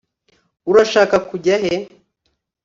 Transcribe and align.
Urashaka 0.69 1.15
kujya 1.29 1.55
he 1.63 1.73